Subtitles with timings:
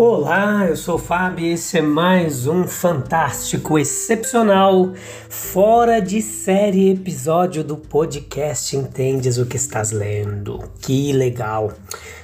[0.00, 4.92] Olá, eu sou o Fábio e esse é mais um fantástico, excepcional,
[5.28, 10.62] fora de série episódio do podcast Entendes o que estás lendo.
[10.80, 11.72] Que legal!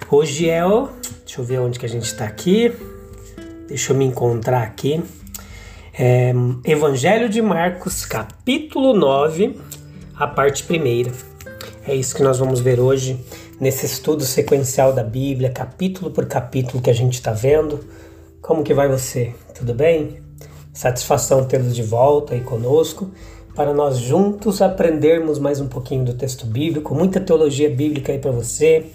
[0.09, 0.89] Hoje é o.
[1.25, 2.73] Deixa eu ver onde que a gente está aqui.
[3.67, 5.03] Deixa eu me encontrar aqui.
[5.99, 6.33] É,
[6.65, 9.59] Evangelho de Marcos, capítulo 9,
[10.15, 11.11] a parte primeira.
[11.85, 13.19] É isso que nós vamos ver hoje
[13.61, 17.85] nesse estudo sequencial da Bíblia, capítulo por capítulo que a gente está vendo.
[18.41, 19.33] Como que vai você?
[19.55, 20.23] Tudo bem?
[20.73, 23.11] Satisfação tê-los de volta aí conosco
[23.55, 28.33] para nós juntos aprendermos mais um pouquinho do texto bíblico, muita teologia bíblica aí para
[28.33, 28.87] você,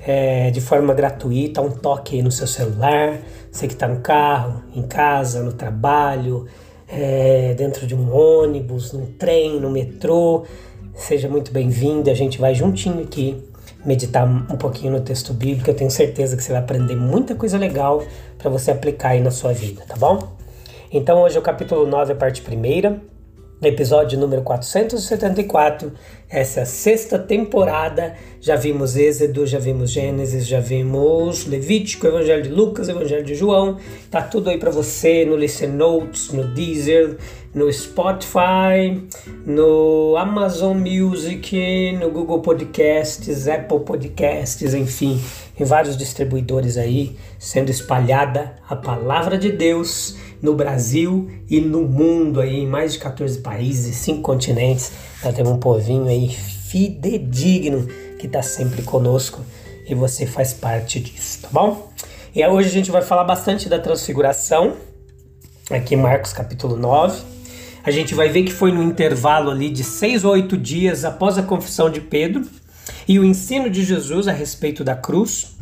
[0.00, 3.20] é, de forma gratuita, um toque aí no seu celular,
[3.52, 6.46] você que está no carro, em casa, no trabalho,
[6.88, 10.44] é, dentro de um ônibus, num trem, no metrô,
[10.94, 12.08] seja muito bem-vindo.
[12.10, 13.49] A gente vai juntinho aqui
[13.84, 15.70] meditar um pouquinho no texto bíblico.
[15.70, 18.02] Eu tenho certeza que você vai aprender muita coisa legal
[18.38, 20.36] para você aplicar aí na sua vida, tá bom?
[20.92, 23.00] Então hoje é o capítulo 9, a parte primeira,
[23.68, 25.92] episódio número 474.
[26.28, 28.14] Essa é a sexta temporada.
[28.40, 33.76] Já vimos Êxodo, já vimos Gênesis, já vimos Levítico, Evangelho de Lucas, Evangelho de João.
[34.10, 37.18] Tá tudo aí para você no Listen Notes, no Deezer,
[37.54, 39.02] no Spotify,
[39.44, 45.20] no Amazon Music, no Google Podcasts, Apple Podcasts, enfim,
[45.58, 52.40] em vários distribuidores aí, sendo espalhada a palavra de Deus no Brasil e no mundo
[52.40, 54.92] aí, em mais de 14 países, cinco continentes.
[55.24, 57.86] Nós temos um povinho aí fidedigno
[58.18, 59.40] que está sempre conosco
[59.86, 61.90] e você faz parte disso, tá bom?
[62.34, 64.76] E hoje a gente vai falar bastante da transfiguração,
[65.68, 67.20] aqui Marcos capítulo 9.
[67.82, 71.38] A gente vai ver que foi no intervalo ali de seis ou oito dias após
[71.38, 72.46] a confissão de Pedro
[73.08, 75.56] e o ensino de Jesus a respeito da cruz.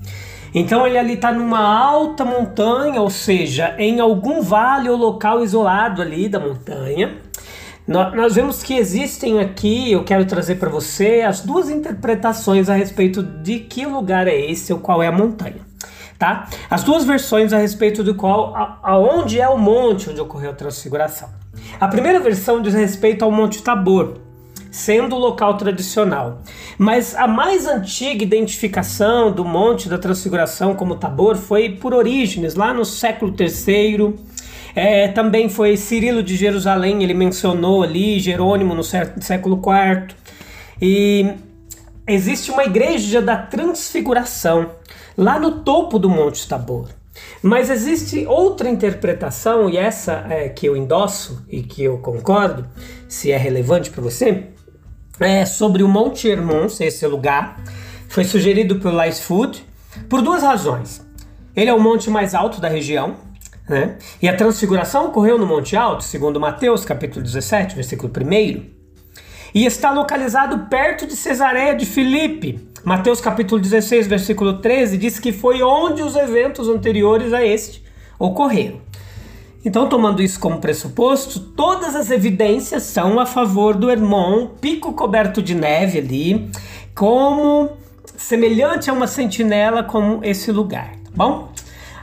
[0.55, 6.03] Então ele ali está numa alta montanha, ou seja, em algum vale ou local isolado
[6.03, 7.17] ali da montanha.
[7.87, 13.23] Nós vemos que existem aqui, eu quero trazer para você as duas interpretações a respeito
[13.23, 15.67] de que lugar é esse ou qual é a montanha.
[16.19, 16.49] Tá?
[16.69, 21.31] As duas versões a respeito do qual, aonde é o monte onde ocorreu a transfiguração.
[21.81, 24.19] A primeira versão diz respeito ao Monte Tabor,
[24.79, 26.41] sendo o local tradicional.
[26.79, 32.73] Mas a mais antiga identificação do Monte da Transfiguração como Tabor foi por Orígenes, lá
[32.73, 34.15] no século III.
[34.77, 40.15] É, também foi Cirilo de Jerusalém, ele mencionou ali, Jerônimo no século IV.
[40.81, 41.33] E
[42.07, 44.71] existe uma igreja da Transfiguração,
[45.17, 46.87] lá no topo do Monte Tabor.
[47.43, 52.65] Mas existe outra interpretação, e essa é que eu endosso e que eu concordo,
[53.09, 54.45] se é relevante para você,
[55.21, 57.61] é sobre o Monte Hermon, esse lugar.
[58.09, 59.65] Foi sugerido pelo Lice Food
[60.09, 61.07] por duas razões.
[61.55, 63.17] Ele é o monte mais alto da região,
[63.69, 63.97] né?
[64.23, 68.65] E a transfiguração ocorreu no Monte Alto, segundo Mateus, capítulo 17, versículo 1.
[69.55, 75.33] E está localizado perto de Cesareia de Filipe, Mateus capítulo 16, versículo 13 diz que
[75.33, 77.83] foi onde os eventos anteriores a este
[78.19, 78.81] ocorreram.
[79.65, 85.43] Então, tomando isso como pressuposto, todas as evidências são a favor do Hermon, pico coberto
[85.43, 86.51] de neve ali,
[86.95, 87.71] como
[88.17, 91.53] semelhante a uma sentinela como esse lugar, tá bom?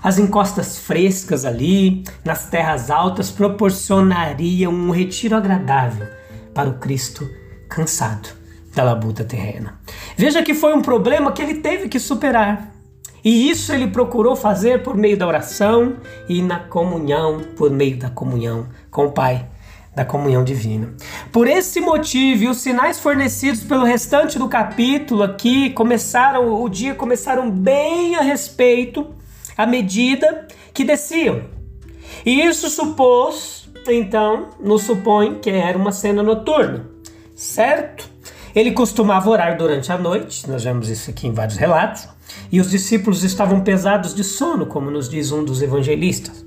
[0.03, 6.07] As encostas frescas ali, nas terras altas, proporcionariam um retiro agradável
[6.53, 7.27] para o Cristo
[7.67, 8.29] cansado
[8.75, 9.79] da labuta terrena.
[10.15, 12.74] Veja que foi um problema que ele teve que superar.
[13.25, 15.95] E isso ele procurou fazer por meio da oração
[16.29, 19.47] e na comunhão, por meio da comunhão com o Pai,
[19.95, 20.93] da comunhão divina.
[21.31, 26.93] Por esse motivo, e os sinais fornecidos pelo restante do capítulo aqui começaram, o dia
[26.93, 29.07] começaram bem a respeito
[29.57, 31.41] à medida que desciam.
[32.23, 36.87] E isso supôs, então, nos supõe que era uma cena noturna,
[37.35, 38.14] certo?
[38.55, 42.07] Ele costumava orar durante a noite, nós vemos isso aqui em vários relatos,
[42.49, 46.45] e os discípulos estavam pesados de sono, como nos diz um dos evangelistas.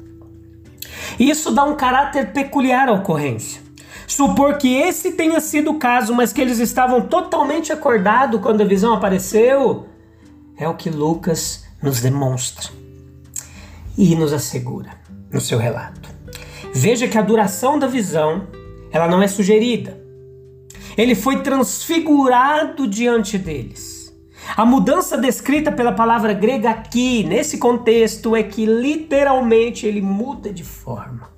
[1.18, 3.60] Isso dá um caráter peculiar à ocorrência.
[4.06, 8.64] supor que esse tenha sido o caso, mas que eles estavam totalmente acordados quando a
[8.64, 9.86] visão apareceu,
[10.56, 12.70] é o que Lucas nos demonstra
[13.98, 14.92] e nos assegura
[15.30, 16.08] no seu relato.
[16.72, 18.46] Veja que a duração da visão,
[18.90, 20.07] ela não é sugerida.
[20.98, 24.12] Ele foi transfigurado diante deles.
[24.56, 30.64] A mudança descrita pela palavra grega aqui, nesse contexto, é que literalmente ele muda de
[30.64, 31.30] forma.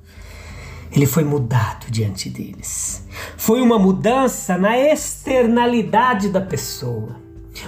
[0.91, 3.07] Ele foi mudado diante deles.
[3.37, 7.17] Foi uma mudança na externalidade da pessoa,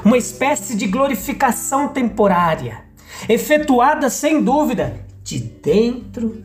[0.02, 2.84] uma espécie de glorificação temporária,
[3.28, 6.42] efetuada sem dúvida de dentro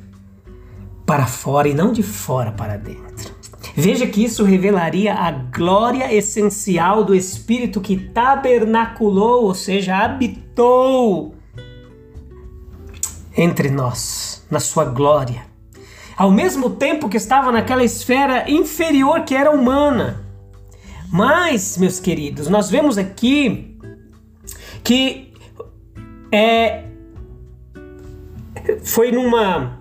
[1.06, 3.07] para fora e não de fora para dentro.
[3.78, 11.36] Veja que isso revelaria a glória essencial do Espírito que tabernaculou, ou seja, habitou
[13.38, 15.48] entre nós, na sua glória
[16.18, 20.26] ao mesmo tempo que estava naquela esfera inferior que era humana.
[21.12, 23.78] Mas, meus queridos, nós vemos aqui
[24.84, 25.32] que
[26.32, 26.86] é,
[28.84, 29.80] foi numa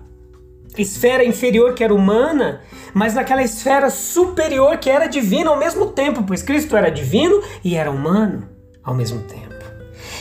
[0.77, 2.61] esfera inferior que era humana,
[2.97, 7.75] mas naquela esfera superior que era divina ao mesmo tempo, pois Cristo era divino e
[7.75, 8.49] era humano
[8.83, 9.53] ao mesmo tempo.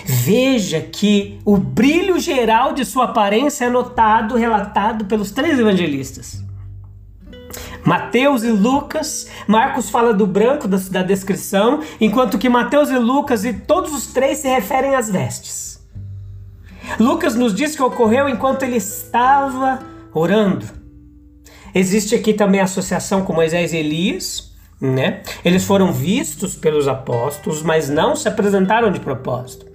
[0.04, 6.44] Veja que o brilho geral de sua aparência é notado, relatado pelos três evangelistas.
[7.82, 13.46] Mateus e Lucas, Marcos fala do branco da, da descrição, enquanto que Mateus e Lucas
[13.46, 15.82] e todos os três se referem às vestes.
[17.00, 19.80] Lucas nos diz que ocorreu enquanto ele estava
[20.12, 20.85] orando.
[21.78, 24.50] Existe aqui também a associação com Moisés e Elias,
[24.80, 25.20] né?
[25.44, 29.66] Eles foram vistos pelos apóstolos, mas não se apresentaram de propósito.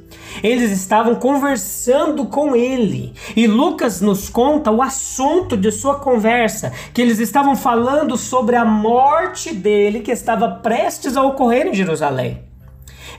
[0.42, 3.14] Eles estavam conversando com ele.
[3.36, 8.66] E Lucas nos conta o assunto de sua conversa, que eles estavam falando sobre a
[8.66, 12.51] morte dele que estava prestes a ocorrer em Jerusalém.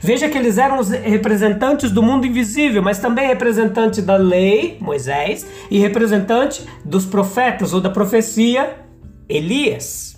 [0.01, 5.45] Veja que eles eram os representantes do mundo invisível, mas também representante da lei, Moisés,
[5.69, 8.77] e representante dos profetas ou da profecia,
[9.29, 10.15] Elias.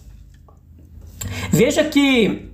[1.51, 2.51] Veja que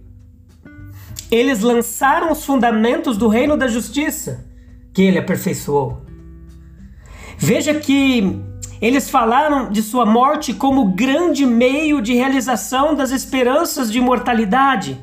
[1.30, 4.46] eles lançaram os fundamentos do reino da justiça,
[4.94, 6.02] que ele aperfeiçoou.
[7.38, 8.40] Veja que
[8.82, 15.00] eles falaram de sua morte como grande meio de realização das esperanças de imortalidade,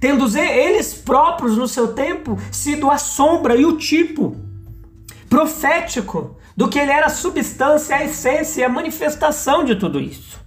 [0.00, 4.36] tendo eles próprios no seu tempo sido a sombra e o tipo
[5.28, 10.40] profético do que ele era a substância, a essência e a manifestação de tudo isso.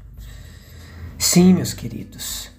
[1.17, 2.49] Sim, meus queridos,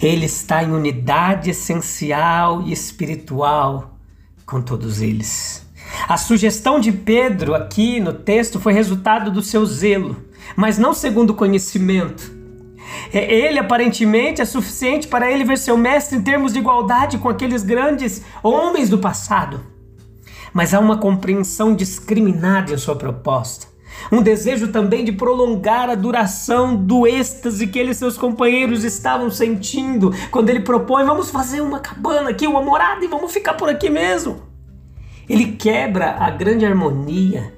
[0.00, 3.98] ele está em unidade essencial e espiritual
[4.46, 5.64] com todos eles.
[6.08, 10.24] A sugestão de Pedro aqui no texto foi resultado do seu zelo,
[10.56, 12.39] mas não segundo conhecimento.
[13.12, 17.28] É, ele aparentemente é suficiente para ele ver seu mestre em termos de igualdade com
[17.28, 19.60] aqueles grandes homens do passado.
[20.52, 23.70] Mas há uma compreensão discriminada em sua proposta
[24.10, 29.30] um desejo também de prolongar a duração do êxtase que ele e seus companheiros estavam
[29.30, 33.68] sentindo quando ele propõe: vamos fazer uma cabana aqui, uma morada e vamos ficar por
[33.68, 34.42] aqui mesmo.
[35.28, 37.52] Ele quebra a grande harmonia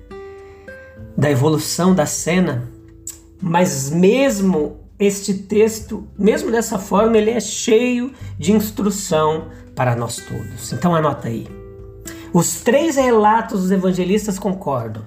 [1.16, 2.68] da evolução da cena,
[3.40, 10.72] mas mesmo este texto, mesmo dessa forma, ele é cheio de instrução para nós todos.
[10.72, 11.48] Então anota aí.
[12.32, 15.02] Os três relatos dos evangelistas concordam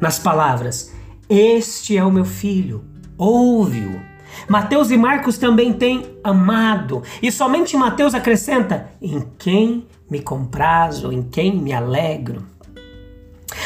[0.00, 0.92] nas palavras:
[1.28, 2.84] Este é o meu filho,
[3.18, 4.00] ouve-o.
[4.48, 11.22] Mateus e Marcos também têm amado, e somente Mateus acrescenta: em quem me comprazo, em
[11.22, 12.42] quem me alegro.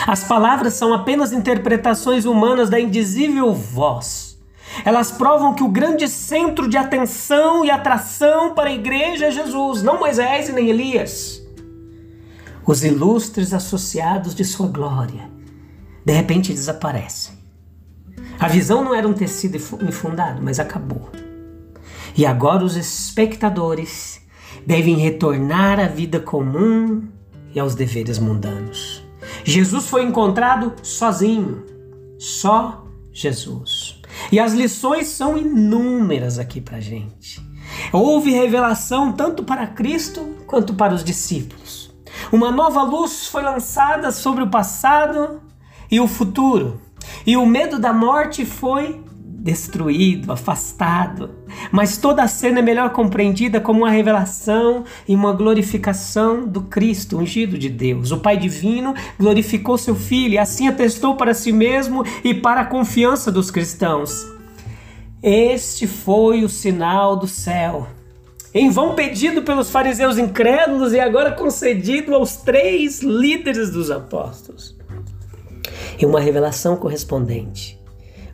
[0.06, 4.29] As palavras são apenas interpretações humanas da indizível voz.
[4.84, 9.82] Elas provam que o grande centro de atenção e atração para a igreja é Jesus,
[9.82, 11.42] não Moisés e nem Elias.
[12.66, 15.30] Os ilustres associados de sua glória
[16.04, 17.30] de repente desaparece.
[18.38, 21.10] A visão não era um tecido infundado, mas acabou.
[22.16, 24.20] E agora os espectadores
[24.66, 27.08] devem retornar à vida comum
[27.54, 29.04] e aos deveres mundanos.
[29.44, 31.64] Jesus foi encontrado sozinho,
[32.18, 33.79] só Jesus.
[34.32, 37.40] E as lições são inúmeras aqui para gente.
[37.92, 41.92] Houve revelação tanto para Cristo quanto para os discípulos.
[42.32, 45.40] Uma nova luz foi lançada sobre o passado
[45.90, 46.80] e o futuro.
[47.26, 49.02] E o medo da morte foi
[49.40, 51.30] destruído, afastado.
[51.72, 57.18] Mas toda a cena é melhor compreendida como uma revelação e uma glorificação do Cristo,
[57.18, 58.12] ungido de Deus.
[58.12, 62.66] O Pai Divino glorificou seu Filho e assim atestou para si mesmo e para a
[62.66, 64.26] confiança dos cristãos.
[65.22, 67.88] Este foi o sinal do céu.
[68.52, 74.76] Em vão pedido pelos fariseus incrédulos e agora concedido aos três líderes dos apóstolos.
[75.98, 77.79] E uma revelação correspondente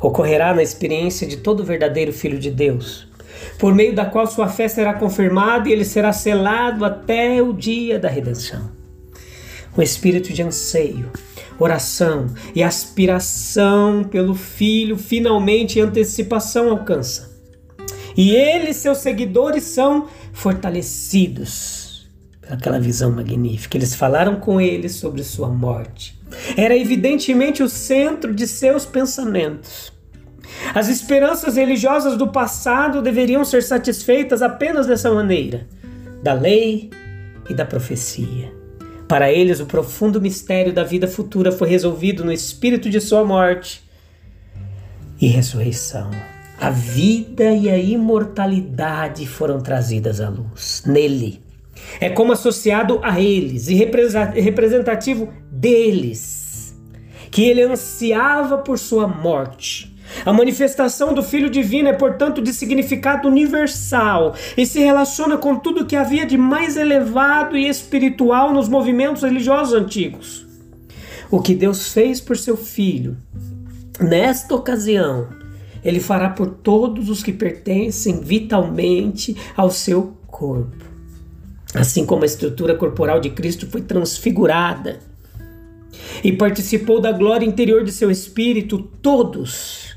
[0.00, 3.08] ocorrerá na experiência de todo verdadeiro filho de Deus,
[3.58, 7.98] por meio da qual sua fé será confirmada e ele será selado até o dia
[7.98, 8.70] da redenção.
[9.76, 11.10] O espírito de anseio,
[11.58, 17.36] oração e aspiração pelo Filho finalmente em antecipação alcança.
[18.16, 21.75] E ele e seus seguidores são fortalecidos
[22.46, 23.76] pelaquela visão magnífica.
[23.76, 26.18] Eles falaram com ele sobre sua morte.
[26.56, 29.92] Era evidentemente o centro de seus pensamentos.
[30.74, 35.66] As esperanças religiosas do passado deveriam ser satisfeitas apenas dessa maneira,
[36.22, 36.90] da lei
[37.50, 38.54] e da profecia.
[39.08, 43.84] Para eles, o profundo mistério da vida futura foi resolvido no espírito de sua morte
[45.20, 46.10] e ressurreição.
[46.58, 51.45] A vida e a imortalidade foram trazidas à luz nele.
[52.00, 56.74] É como associado a eles e representativo deles,
[57.30, 63.28] que ele ansiava por sua morte a manifestação do Filho Divino é, portanto, de significado
[63.28, 69.22] universal e se relaciona com tudo que havia de mais elevado e espiritual nos movimentos
[69.22, 70.46] religiosos antigos.
[71.30, 73.16] O que Deus fez por seu Filho,
[74.00, 75.28] nesta ocasião,
[75.84, 80.95] ele fará por todos os que pertencem vitalmente ao seu corpo.
[81.76, 84.98] Assim como a estrutura corporal de Cristo foi transfigurada
[86.24, 89.94] e participou da glória interior de seu espírito, todos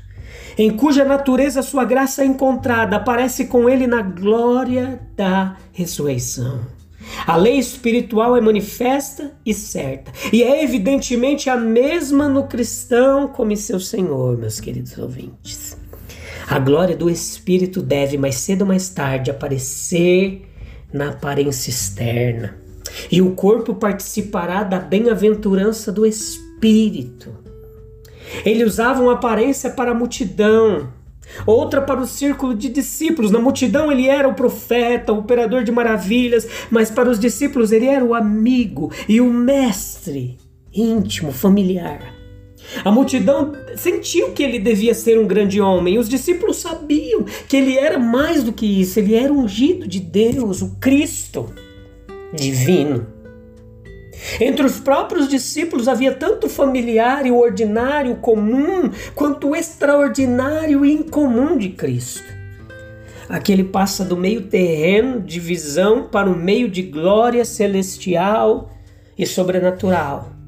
[0.58, 6.60] em cuja natureza sua graça é encontrada, aparece com ele na glória da ressurreição.
[7.26, 13.52] A lei espiritual é manifesta e certa, e é evidentemente a mesma no cristão como
[13.52, 15.78] em seu Senhor, meus queridos ouvintes.
[16.46, 20.49] A glória do Espírito deve, mais cedo ou mais tarde, aparecer
[20.92, 22.56] na aparência externa,
[23.10, 27.30] e o corpo participará da bem-aventurança do Espírito.
[28.44, 30.92] Ele usava uma aparência para a multidão,
[31.46, 33.30] outra para o círculo de discípulos.
[33.30, 37.86] Na multidão ele era o profeta, o operador de maravilhas, mas para os discípulos ele
[37.86, 40.38] era o amigo e o mestre
[40.72, 42.19] íntimo, familiar.
[42.84, 47.76] A multidão sentiu que ele devia ser um grande homem, os discípulos sabiam que ele
[47.76, 51.52] era mais do que isso, ele era ungido de Deus, o Cristo
[52.32, 53.06] divino.
[54.40, 61.70] Entre os próprios discípulos havia tanto familiar e ordinário comum, quanto extraordinário e incomum de
[61.70, 62.40] Cristo.
[63.28, 68.70] Aqui ele passa do meio terreno de visão para o meio de glória celestial
[69.16, 70.39] e sobrenatural.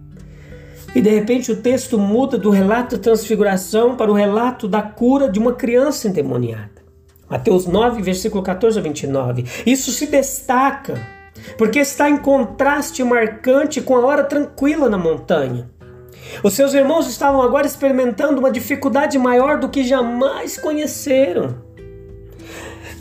[0.95, 5.31] E de repente o texto muda do relato da transfiguração para o relato da cura
[5.31, 6.83] de uma criança endemoniada.
[7.31, 9.47] Mateus 9, versículo 14 a 29.
[9.65, 11.01] Isso se destaca
[11.57, 15.71] porque está em contraste marcante com a hora tranquila na montanha.
[16.43, 21.72] Os seus irmãos estavam agora experimentando uma dificuldade maior do que jamais conheceram.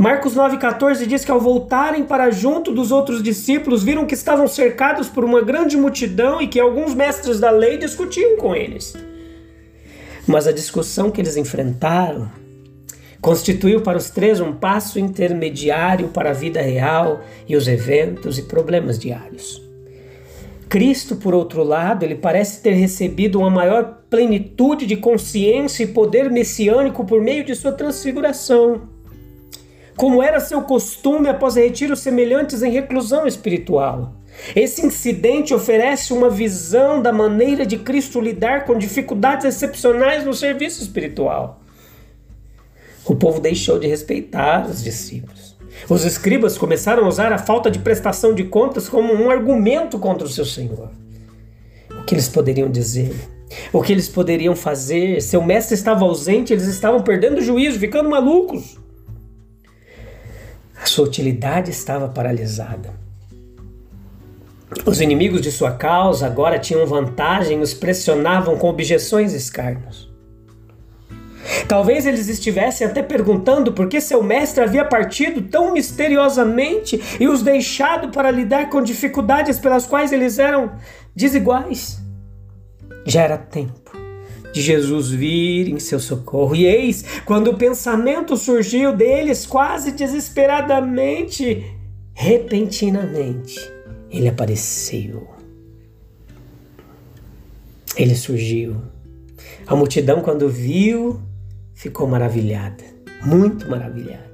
[0.02, 5.08] Marcos 9,14 diz que ao voltarem para junto dos outros discípulos, viram que estavam cercados
[5.08, 8.96] por uma grande multidão e que alguns mestres da lei discutiam com eles.
[10.26, 12.32] Mas a discussão que eles enfrentaram
[13.22, 18.42] Constituiu para os três um passo intermediário para a vida real e os eventos e
[18.42, 19.62] problemas diários.
[20.68, 26.32] Cristo, por outro lado, ele parece ter recebido uma maior plenitude de consciência e poder
[26.32, 29.01] messiânico por meio de sua transfiguração.
[30.02, 34.16] Como era seu costume após retiros semelhantes em reclusão espiritual.
[34.56, 40.82] Esse incidente oferece uma visão da maneira de Cristo lidar com dificuldades excepcionais no serviço
[40.82, 41.62] espiritual.
[43.06, 45.56] O povo deixou de respeitar os discípulos.
[45.88, 50.26] Os escribas começaram a usar a falta de prestação de contas como um argumento contra
[50.26, 50.90] o seu Senhor.
[51.92, 53.14] O que eles poderiam dizer?
[53.72, 55.22] O que eles poderiam fazer?
[55.22, 58.81] Seu mestre estava ausente, eles estavam perdendo o juízo, ficando malucos.
[60.92, 62.94] Sua utilidade estava paralisada.
[64.86, 70.12] Os inimigos de sua causa agora tinham vantagem e os pressionavam com objeções e escárnios.
[71.66, 77.42] Talvez eles estivessem até perguntando por que seu mestre havia partido tão misteriosamente e os
[77.42, 80.74] deixado para lidar com dificuldades pelas quais eles eram
[81.16, 82.02] desiguais.
[83.06, 83.81] Já era tempo
[84.52, 86.56] de Jesus vir em seu socorro.
[86.56, 91.66] E eis, quando o pensamento surgiu deles quase desesperadamente,
[92.14, 93.56] repentinamente,
[94.10, 95.28] ele apareceu.
[97.96, 98.78] Ele surgiu.
[99.68, 101.22] A multidão, quando viu,
[101.74, 102.84] ficou maravilhada.
[103.24, 104.32] muito maravilhado.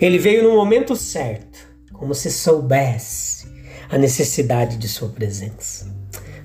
[0.00, 1.58] Ele veio no momento certo,
[1.92, 3.46] como se soubesse
[3.90, 6.01] a necessidade de sua presença.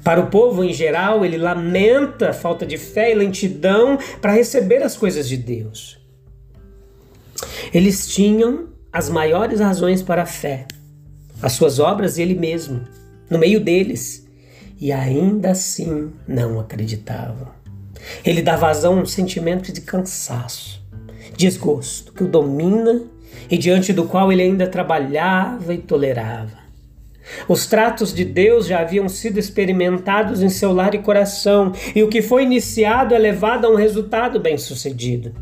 [0.08, 4.82] Para o povo em geral, ele lamenta a falta de fé e lentidão para receber
[4.82, 6.00] as coisas de Deus.
[7.74, 10.66] Eles tinham as maiores razões para a fé,
[11.42, 12.88] as suas obras e ele mesmo,
[13.30, 14.26] no meio deles,
[14.80, 17.50] e ainda assim não acreditavam.
[18.24, 20.82] Ele dá vazão a um sentimento de cansaço,
[21.36, 23.04] desgosto que o domina
[23.52, 26.66] e diante do qual ele ainda trabalhava e tolerava.
[27.48, 32.10] Os tratos de Deus já haviam sido experimentados em seu lar e coração, e o
[32.10, 35.34] que foi iniciado é levado a um resultado bem-sucedido.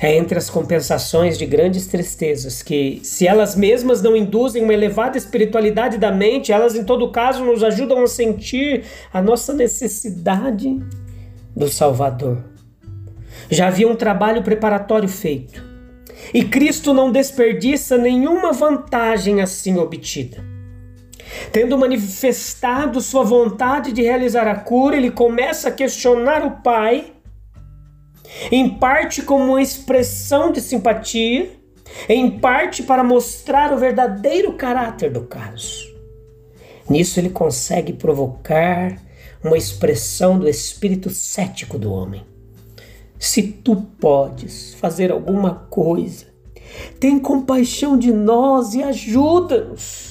[0.00, 5.18] É entre as compensações de grandes tristezas que, se elas mesmas não induzem uma elevada
[5.18, 10.78] espiritualidade da mente, elas em todo caso nos ajudam a sentir a nossa necessidade
[11.56, 12.44] do Salvador.
[13.50, 15.64] Já havia um trabalho preparatório feito,
[16.32, 20.57] e Cristo não desperdiça nenhuma vantagem assim obtida.
[21.52, 27.12] Tendo manifestado sua vontade de realizar a cura, ele começa a questionar o Pai
[28.50, 31.50] em parte como uma expressão de simpatia,
[32.08, 35.88] em parte para mostrar o verdadeiro caráter do caso.
[36.88, 38.96] Nisso ele consegue provocar
[39.42, 42.24] uma expressão do espírito cético do homem.
[43.18, 46.26] Se tu podes fazer alguma coisa,
[47.00, 50.07] tem compaixão de nós e ajuda-nos.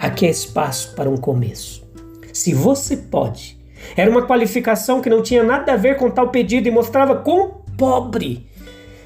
[0.00, 1.86] Aqui é espaço para um começo.
[2.32, 3.58] Se você pode,
[3.94, 7.60] era uma qualificação que não tinha nada a ver com tal pedido e mostrava quão
[7.76, 8.48] pobre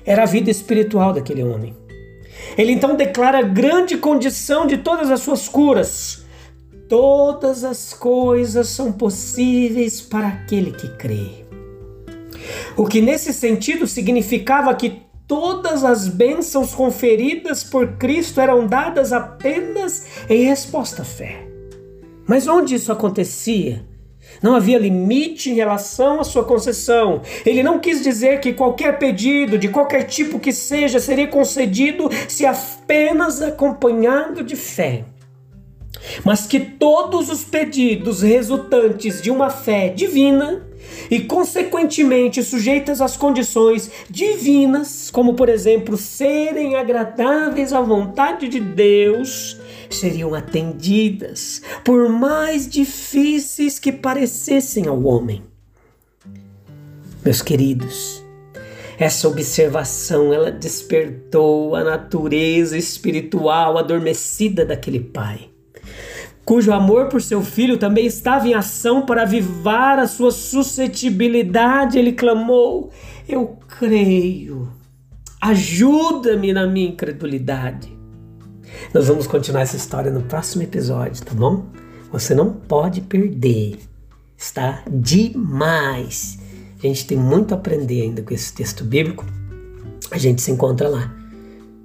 [0.07, 1.75] era a vida espiritual daquele homem.
[2.57, 6.25] Ele então declara a grande condição de todas as suas curas.
[6.89, 11.45] Todas as coisas são possíveis para aquele que crê.
[12.77, 20.07] O que nesse sentido significava que todas as bênçãos conferidas por Cristo eram dadas apenas
[20.29, 21.47] em resposta à fé.
[22.27, 23.85] Mas onde isso acontecia?
[24.43, 27.23] Não havia limite em relação à sua concessão.
[27.45, 32.45] Ele não quis dizer que qualquer pedido, de qualquer tipo que seja, seria concedido se
[32.45, 35.05] apenas acompanhado de fé.
[36.25, 40.67] Mas que todos os pedidos resultantes de uma fé divina
[41.11, 49.59] e, consequentemente, sujeitas às condições divinas, como por exemplo serem agradáveis à vontade de Deus,
[49.91, 55.43] seriam atendidas, por mais difíceis que parecessem ao homem.
[57.25, 58.23] Meus queridos,
[58.99, 65.49] essa observação ela despertou a natureza espiritual adormecida daquele pai,
[66.45, 71.99] cujo amor por seu filho também estava em ação para avivar a sua suscetibilidade.
[71.99, 72.91] Ele clamou:
[73.29, 74.73] Eu creio,
[75.41, 77.93] ajuda-me na minha incredulidade.
[78.93, 81.67] Nós vamos continuar essa história no próximo episódio, tá bom?
[82.13, 83.79] Você não pode perder.
[84.37, 86.39] Está demais.
[86.83, 89.25] A gente tem muito a aprender ainda com esse texto bíblico.
[90.11, 91.15] A gente se encontra lá.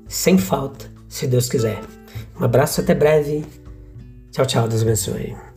[0.07, 1.81] Sem falta, se Deus quiser.
[2.39, 3.45] Um abraço até breve.
[4.31, 4.67] Tchau, tchau.
[4.67, 5.48] Deus abençoe.